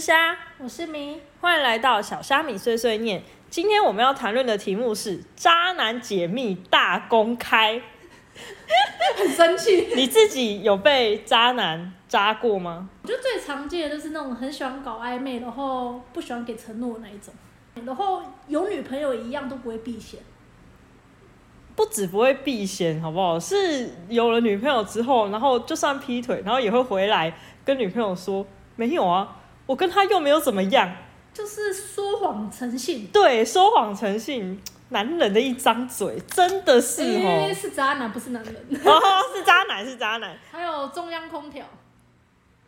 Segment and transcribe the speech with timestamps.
[0.00, 3.22] 是虾，我是明，欢迎来到小虾米碎碎念。
[3.50, 7.82] 今天我们要谈论的题目是渣男解密大公开。
[9.18, 9.88] 很生气。
[9.94, 12.88] 你自己有被渣男渣过吗？
[13.02, 17.34] 我觉得最常见的就是那种很喜欢搞暧昧，然后不喜欢给承诺的那一种，
[17.84, 20.18] 然后有女朋友一样都不会避嫌。
[21.76, 23.38] 不止不会避嫌，好不好？
[23.38, 27.34] 是有了女朋友之后，然后就算劈腿，然后也会回来
[27.66, 28.46] 跟女朋友说
[28.76, 29.36] 没有啊，
[29.70, 30.92] 我跟他又没有怎么样。
[31.32, 38.54] 就是说谎成性，对，说谎成性，男人的一张嘴，真的是哦为，是渣男，不是男人。
[38.84, 39.00] 哦，
[39.32, 40.36] 是渣男，是渣男。
[40.50, 41.64] 还有中央空调，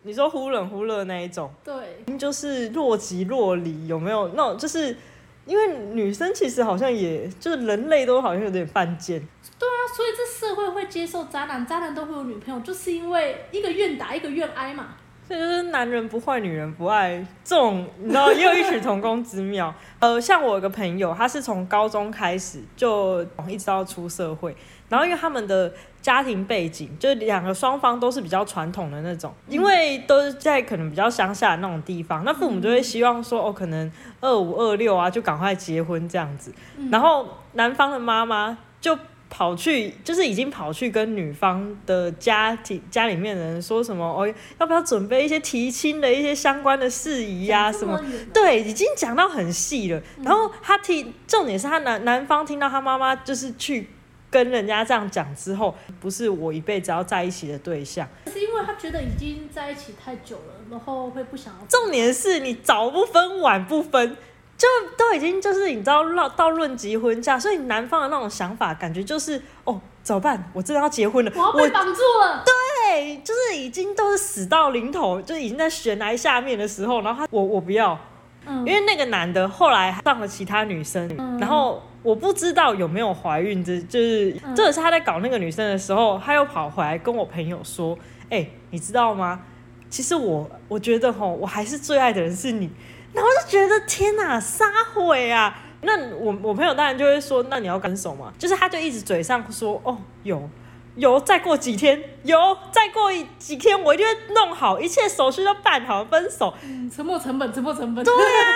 [0.02, 4.56] 你说忽冷忽热那一种，对，就是若即若离，有没有那种？
[4.56, 4.96] 就是
[5.44, 9.18] 因为女生其实好像也就是人类都好像有点犯贱，
[9.58, 14.94] 对啊，所以这社会会接受渣男，渣男都会有女朋友，就是因为一个愿打，一个愿挨嘛。
[15.32, 19.74] 这就是男人不坏，女人不爱，这种你知道也有异曲同工之妙。
[19.98, 24.54] 呃，像我有个朋友，他是从高中开始就一直到出社会，
[24.90, 36.52] 然后因为他们的家庭背景，就是两个双方都是比较传统的那种，因为都是在可能比较乡下的那种地方，那父母就会希望说，哦，可能二五二六啊，就赶快结婚这样子。
[36.90, 38.98] 然后男方的妈妈就
[39.34, 44.30] 跑去，就是已经跑去跟女方的家庭家里面的人说什么，哦，
[44.60, 47.98] 要不要准备一些提亲的一些相关的事宜呀、讲什么？
[48.34, 50.02] 对，已经讲到很细了。
[50.22, 53.88] 然后他听，重点是他男男方听到他妈妈就是去
[54.30, 58.06] 跟人家这样讲之后，不是我一辈子要在一起的对象。
[58.30, 61.66] 是因为他觉得已经在一起太久了，然后会不想要。
[61.66, 64.14] 重点是你早不分晚不分，
[64.58, 70.50] 就都已经就是你知道到到论及婚嫁，所以男方的那种想法感觉就是哦怎么办？
[70.52, 72.44] 我真的要结婚了，我要被绑住了。
[72.44, 77.98] 对，就是已经都是死到临头，就已经在悬崖下面的时候，然后他我我不要，
[78.46, 87.98] 嗯因为那个男的后来上了其他女生，嗯然后我不知道有没有怀孕，这就是嗯这也是他在搞那个女生的时候，他又跑回来跟我朋友说，
[88.30, 89.40] 哎、你知道吗？
[89.88, 92.70] 其实我我觉得吼，我还是最爱的人是你，
[93.12, 95.58] 然后就觉得天哪，撒悔啊！
[95.82, 98.32] 那我我朋友当然就会说，那你要分手嘛？
[98.38, 100.48] 就是他就一直嘴上说，哦，有
[100.94, 106.54] 有，再过几天有，再过几天我一定会弄好，一切手续都办好，分手。
[106.62, 108.04] 嗯，沉没成本，沉没成本。
[108.04, 108.52] 对啊，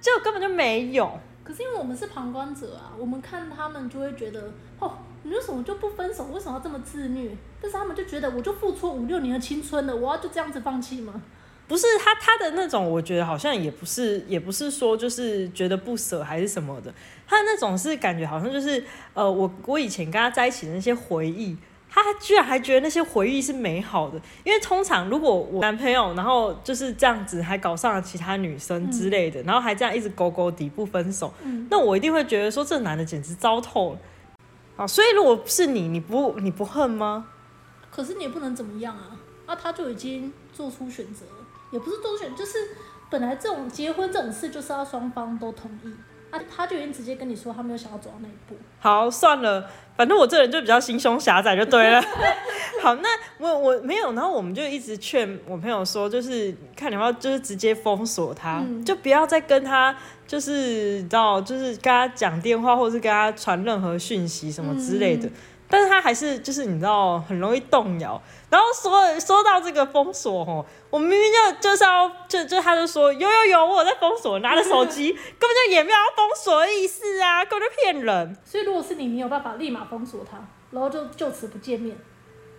[0.00, 1.18] 结果根本就没有。
[1.44, 6.24] 可是因为我们是旁观者啊，我们看他们就会觉得，哦，你为什么就不分手？
[6.32, 7.36] 为什么要这么自虐？
[7.60, 11.20] 但是他们就觉得，我就付出五六年的青春了，我要就这样子放弃吗？
[11.70, 16.92] 不是他他的那种，我觉得好像也不是，也不是说就是觉得不舍还是什么的，
[17.28, 21.56] 他那种是感觉好像就是呃，我我以前跟他在一起的那些回忆，
[21.88, 33.98] 他居然还觉得那些回忆是美好的，因为通常如果我男朋友然后就是这样子还搞上了其他女生之类的，然后还这样一直勾勾底不分手，嗯那我一定会觉得说这男的简直糟透了。
[34.76, 37.26] 啊，所以如果是你，你不你不恨吗？
[37.92, 39.14] 可是你也不能怎么样啊，
[39.46, 41.39] 啊，他就已经做出选择了，
[41.70, 42.58] 也不是做出选，就是
[43.08, 45.92] 本来这种结婚这种事就是要双方都同意，
[46.30, 52.02] 啊，他就已经直接跟你说他没有想要走到那一步，好，算了，反正我这人就比较心胸狭窄，就对了。
[52.82, 53.08] 好，那
[53.38, 59.94] 我我没有，然后我们就一直劝我朋友说，就是看你要就是直接封锁他，嗯就不要再跟他
[60.26, 65.28] 就是你知道，就是跟他讲电话，或者是跟他传任何讯息什么之类的。
[65.28, 65.32] 嗯
[65.70, 68.20] 但是他还是就是你知道很容易动摇，
[68.50, 78.36] 然后说说到这个封锁哦，我明明就就是要就就他就说有有有我有在封锁，拿着手机 根本就也没有要封锁的意思啊，根本就骗人。
[78.44, 80.36] 所以如果是你，你有办法立马封锁他，
[80.72, 81.96] 然后就就此不见面。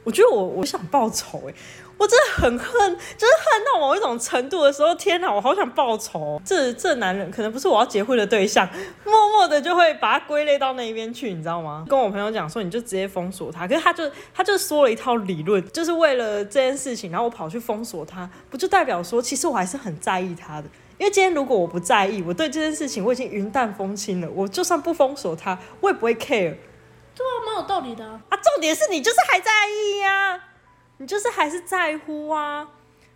[0.03, 1.53] 我觉得我我想报仇哎、
[2.01, 8.67] 我真的很恨，就是恨到某一种程度的时候，天哪，我好想报仇、这这男人可能不是我要结婚的对象，
[9.05, 11.85] 默默的就会把他归类到那一边去，你知道吗？
[11.87, 20.67] 跟我朋友讲说，你就直接封锁他，可是他就他就说了一套理论，就是为了这件事情，然后我跑去封锁他，不就代表说，其实我还是很在意他的。
[20.97, 26.55] 因为今天如果我不在意，我对这件事情我已经云淡风轻了，我就算不封锁他，我也不会 care。
[27.13, 28.19] 对啊，蛮有道理的、啊。
[28.29, 30.39] 啊，重点是你就是还在意呀、
[31.01, 32.67] 你就是还是在乎啊，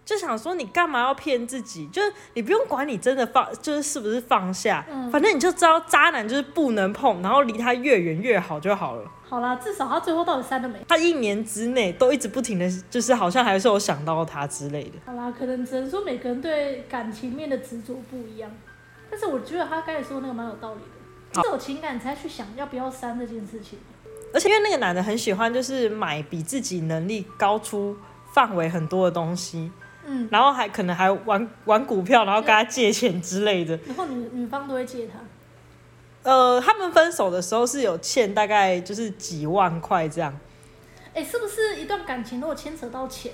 [0.04, 1.86] 就想说你干嘛要骗自己？
[1.90, 9.04] 就是你不用管你真的放，就是是不是放下，嗯反正你就知道渣男就是不能碰，然后离他越远越好就好了。
[9.30, 10.80] 好啦，至少他最后到底删了没？
[10.88, 14.94] 他一年之内都一直不停的，就是好像还是有想到他之类的。
[15.06, 18.50] 好啦，可能只能说每个人对感情面的执着不一样，
[19.12, 20.82] 但是我觉得他刚才说那个蛮有道理
[21.34, 23.78] 的，是有情感才去想要不要删这件事情。
[24.36, 27.96] 而且因为那个男的很喜欢，就是买比自己能力高出
[28.34, 29.72] 范围很多的东西，
[30.06, 33.80] 嗯，然后还可能还玩玩股票，然后跟他借钱之类的。
[33.88, 35.14] 然后女女方都会借他。
[36.30, 40.38] 呃，他们分手的时候是有欠大概就是几万块这样。
[41.14, 43.32] 哎、是不是一段感情如果牵扯到钱，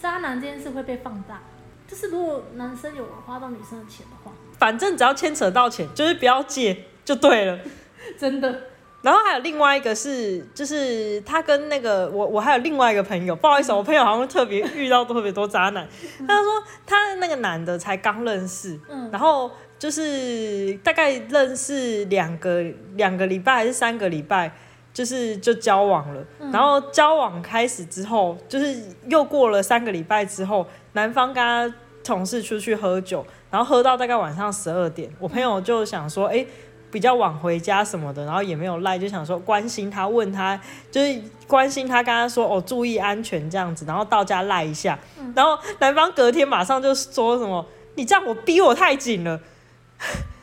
[0.00, 1.42] 渣男这件事会被放大？
[1.86, 7.58] 就是如果男生有花到女生的钱的话，反正只要牵扯到钱，就是不要借就对了。
[8.18, 8.62] 真的，
[9.02, 15.86] 然后还有另外一个是，就是他跟那个我，我还有另外一个朋友，不好意思，我朋友好像特别遇到特别多渣男。
[16.26, 22.62] 他说他那个男的才刚认识，嗯然后就是大概认识两个
[22.94, 24.52] 两个礼拜还是三个礼拜，
[24.94, 26.24] 就是就交往了。
[26.52, 31.74] 然后交往开始之后，就是又过了三个礼拜之后，男方跟他
[32.04, 36.46] 同事出去喝酒，然后喝到大概晚上十二点，我朋友就想说，哎、
[36.92, 40.60] 比较晚回家什么的，然后也没有赖，就想说关心他，问他
[40.90, 44.96] 就是关心他，跟他说哦注意安全这样子，然后到家赖一下，
[45.34, 47.66] 然后男方隔天马上就说什么
[47.96, 49.40] 你这样我逼我太紧了，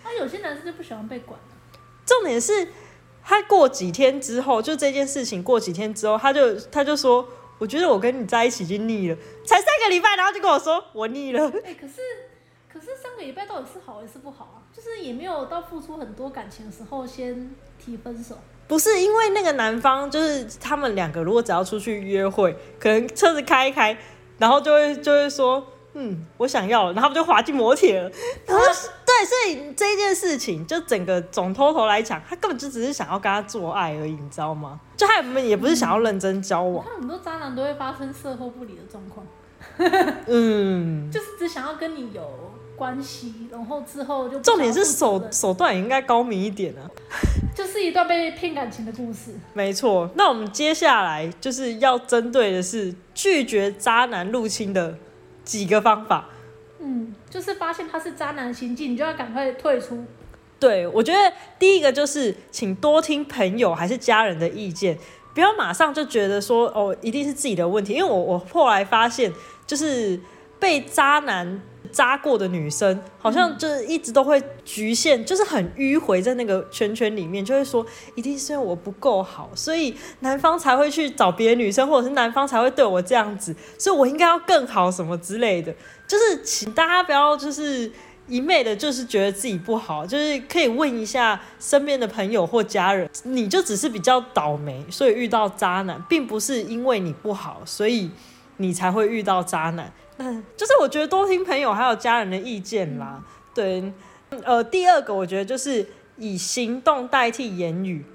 [0.03, 1.39] 那、有些男生就不喜欢被管。
[2.05, 2.67] 重点是
[3.23, 7.25] 他过几天之后，就这件事情过几天之后，他就他就说。
[7.59, 11.45] 我觉得我跟你在一起已经腻了，才三个礼拜，然后就跟我说我腻了。
[11.65, 11.95] 哎、可是
[12.71, 14.61] 可是上个礼拜到底是好还是不好啊？
[14.71, 17.49] 就是也没有到付出很多感情的时候先
[17.83, 18.37] 提分手。
[18.67, 23.97] 不是因为那个男方，就是他们两个如果只要出去约会，可能车子开一开，
[24.37, 28.11] 然后就会就会说，嗯，我想要了，然后就滑进摩铁了。
[28.45, 34.79] 然后对，所以这件事情就整个总偷头来讲，他根本就只是想要跟他做爱而已，你知道吗？
[34.95, 39.25] 就他们也不是想要认真交往，我看很多渣男都会发生事后不理的状况，
[40.27, 41.09] 嗯。
[41.11, 42.21] 就是只想要跟你有
[42.79, 46.87] 关系，然后之后就重点是手手段也应该高明一点啊。
[47.53, 49.33] 就是一段被骗感情的故事。
[49.53, 54.97] 没错，那我们接下来就是要针对的是拒绝渣男入侵的
[55.43, 56.29] 几个方法。
[56.79, 60.05] 嗯，就是发现他是渣男行径，你就要赶快退出。
[60.57, 61.19] 对，我觉得
[61.57, 64.97] 第一个就是，请多听朋友还是家人的意见，
[65.33, 67.93] 不要马上就觉得说哦，一定是自己的问题。
[67.93, 69.33] 因为我我后来发现，
[69.67, 70.17] 就是
[70.59, 71.61] 被渣男
[71.91, 85.73] 渣过的女生，好像就是一直都会局限，就是很迂回在那个圈圈里面，就会说一定是因为我不够好，所以男方才会去找别的女生，或者是男方才会对我这样子，所以我应该要更好什么之类的。
[86.07, 87.91] 就是请大家不要就是
[88.27, 98.09] 一昧的，就是觉得自己不好，就是可以问一下身边的朋友或家人，你就只是比较倒霉，所以遇到渣男，并不是因为你不好，所以
[98.59, 99.91] 你才会遇到渣男。
[100.17, 103.23] 嗯就是我觉得多听朋友还有家人的意见啦。
[103.53, 103.91] 对，
[104.43, 105.85] 呃，第二个我觉得就是
[106.17, 108.05] 以行动代替言语，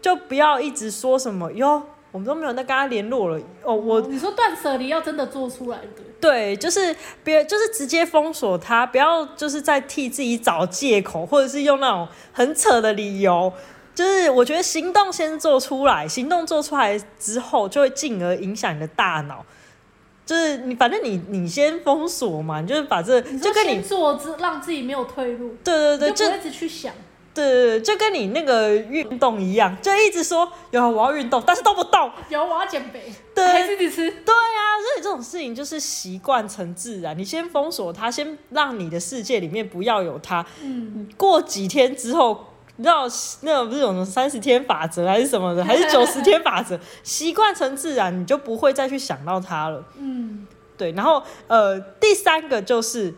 [0.00, 1.82] 就不要一直说什么哟。
[2.10, 13.50] 我们都没有再跟他联络了哦，我你说断舍离要真的做出来的，对，就是别就是直接封锁他，不要就是在替自己找借口，或者是用那种很扯的理由。
[13.94, 19.42] 就是我觉得行动先做出来，行动做出来之后，就会进而影响你的大脑。
[20.24, 26.92] 就是你，反正你你先封锁嘛，你就是把这就跟你做之让自己没有退路，对对对，就一直去想。
[27.34, 32.10] 对对对，就跟你那个运动一样，就一直说有我要运动，但是都不动。
[32.28, 34.10] 有我要减肥，对还是你吃？
[34.10, 37.16] 对啊，所以这种事情就是习惯成自然。
[37.18, 40.44] 你先封锁它，先让你的世界里面不要有它。
[40.62, 42.51] 嗯，过几天之后，
[42.82, 43.06] 你知道
[43.42, 46.76] 那个不是有什么三十天法则还是什么的， 还是九十天法则？
[47.04, 49.84] 习惯成自然，你就不会再去想到他了。
[49.96, 50.44] 嗯，
[50.76, 53.14] 对，然后呃，第三个就是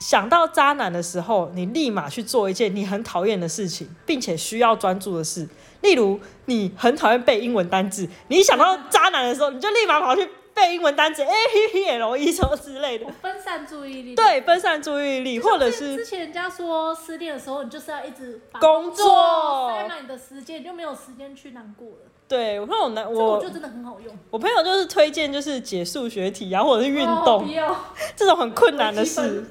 [0.00, 5.46] 想到渣男的时候，你立马去做一件你很讨厌的事情，并且需要专注的事。
[5.82, 13.06] 例如，你很讨厌背英文单字，你一想到渣男的时候，你就立马跑去背英文单词，A P P L E 什么之类的。
[13.20, 14.14] 分散注意力。
[14.14, 21.96] 对，分散注意力，或者是之前人家说失恋的时候，你就是要一直工作塞满你的时间，你就没有时间去难过了。
[22.26, 24.18] 对我朋友男我我觉得真的很好用。
[24.30, 27.46] 我朋友就是推荐就是解数学题啊，或者是运哦动。
[28.16, 29.44] 这种很困难的事。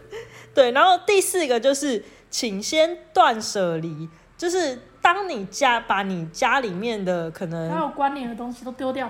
[0.56, 9.10] 对，然后第四个就是，请先断舍离，就是当你家把你家里面的可能还有关联的东西都丢掉。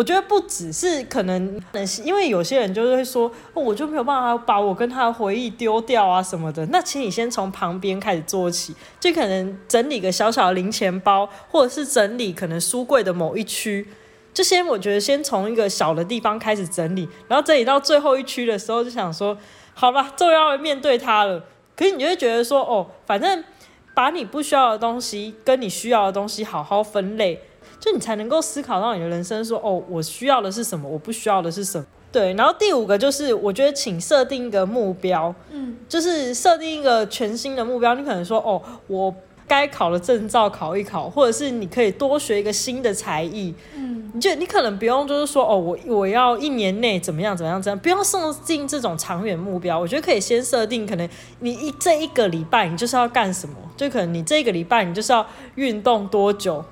[0.00, 1.60] 我觉得不只是可能，
[2.02, 6.64] 因为有些人就是会说，哦，我就没有办法把我跟他的回忆丢掉啊什么的。
[6.68, 13.86] 那请你先从旁边开始做起，就可能整理个小小的零钱包，或者是整理可能书柜的某一区。
[14.32, 19.36] 就先我觉得先从一个小的地方开始整理，然后整理到最后一区的时候，就想说，
[19.74, 21.44] 好吧，终于要面对它了。
[21.76, 23.44] 可是你就会觉得说，哦，反正
[23.92, 27.42] 把你不需要的东西跟你需要的东西好好分类。
[27.78, 31.86] 就你才能够思考到你的人生，说哦，我需要的是什么，我不需要的是什么。
[32.12, 37.94] 对，然后第五个就是，我觉得请设定一个目标，嗯，就是设定一个全新的目标。
[37.94, 39.14] 你可能说，哦，我
[39.46, 43.54] 该考的证照考一考，或者是你可以多学一个新的才艺。
[43.76, 49.78] 嗯，你就你可能不用就是说，哦，我我要一年内怎么样怎么样怎么样，不用设定这种长远目标。
[49.78, 55.24] 我觉得可以先设定，可能你一这一个礼拜你就是要干什么，就可能你这一个礼拜你就是要
[55.54, 56.64] 运动多久。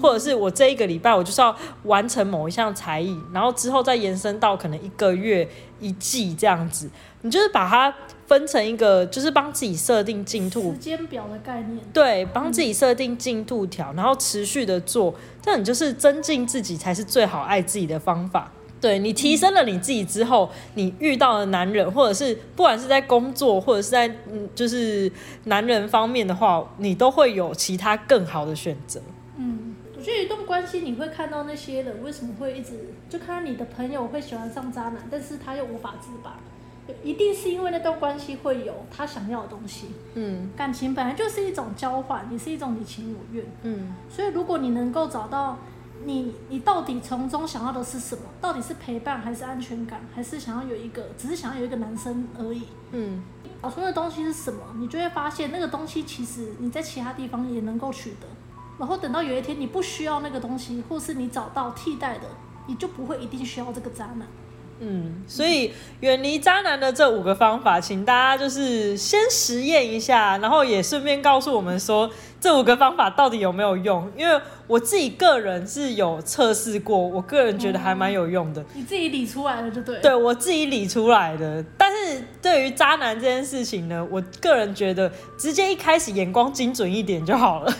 [0.00, 1.54] 或者是我这一个礼拜我就是要
[1.84, 5.48] 完成某一项才艺，然后之后再延伸到可能一个月、
[5.80, 6.88] 一季这样子。
[7.22, 7.94] 你就是把它
[8.26, 11.78] 分成一个，就是帮自己设定进度时，间表的概念。
[11.92, 18.50] 对，帮自己设定进度条，然后持续的做，这样你就是增进自己才是最好爱自己的方法。
[18.80, 25.12] 对你提升了你自己之后，你遇到的男人，或者是不管是在工作，或者是在嗯，就是
[25.44, 28.98] 男人方面的话，你都会有其他更好的选择。
[30.00, 36.36] 嗯，我觉得一段关系你会看到那些人为什么会一直就看到你的朋友会喜欢上渣男，但是他又无法自拔，
[37.04, 39.88] 一定是因为那段关系会有他想要的东西。
[40.14, 43.44] 嗯感情本来就是一种交换，也是一种你情我愿。
[43.62, 45.58] 嗯所以如果你能够找到
[46.04, 52.62] 你你到底从中想要的是什么，到底是陪伴还是安全感，还是想要有一个只是想要有一个男生而已。
[52.92, 53.22] 嗯
[53.62, 58.26] 找出那东西是什么，你就会发现那个东西其实你在其他地方也能够取得。
[58.80, 62.22] 然后等到有一天你不需要那个东西，或是你找到替代的，
[62.66, 64.26] 你就不会一定需要这个渣男。
[64.82, 65.70] 嗯，所以
[66.00, 72.10] 远离渣男的这五个方法，请大家就是先实验一下，然后也顺便告诉我们说
[72.40, 74.10] 这五个方法到底有没有用。
[74.16, 78.64] 因为我自己个人是有测试过，我个人觉得还蛮有用的。
[78.72, 80.00] 你自己理出来了就对了。
[80.00, 87.70] 对我自己理出来的，但是对于渣男这件事情呢，我个人觉得直接一开始眼光精准一点就好了。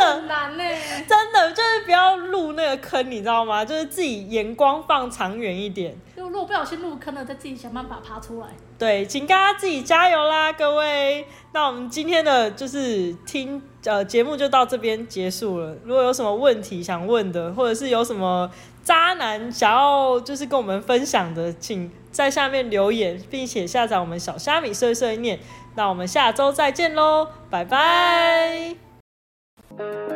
[0.00, 0.64] 很难呢、
[1.08, 3.64] 真的就是不要入那个坑，你知道吗？
[3.64, 5.96] 就是自己眼光放长远一点。
[6.16, 8.48] 就如果不小心入坑了，再自己想办法爬出来。
[8.78, 11.26] 对，请大家自己加油啦，各位。
[11.52, 15.76] 那我们今天的就是听呃节目就到这边结束了。
[15.84, 18.50] 如果有什么问题想问的，或者是有什么
[18.82, 25.38] 渣男想要就是跟我们分享的，请在下面留言，并且下载我们小虾米碎碎念。
[25.76, 28.89] 那我们下周再见喽，拜拜
[29.80, 30.09] thank you